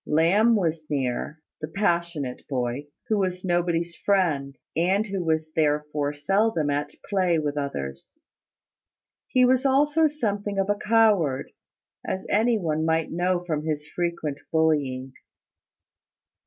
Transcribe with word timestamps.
Lamb 0.07 0.55
was 0.55 0.87
near, 0.89 1.43
the 1.61 1.67
passionate 1.67 2.41
boy, 2.47 2.87
who 3.07 3.19
was 3.19 3.45
nobody's 3.45 3.95
friend, 3.95 4.57
and 4.75 5.05
who 5.05 5.23
was 5.23 5.51
therefore 5.55 6.11
seldom 6.11 6.71
at 6.71 6.89
play 7.07 7.37
with 7.37 7.55
others. 7.55 8.17
He 9.27 9.45
was 9.45 9.63
also 9.63 10.07
something 10.07 10.57
of 10.57 10.71
a 10.71 10.75
coward, 10.75 11.51
as 12.03 12.25
any 12.29 12.57
one 12.57 12.83
might 12.83 13.11
know 13.11 13.43
from 13.45 13.63
his 13.63 13.87
frequent 13.89 14.39
bullying. 14.51 15.13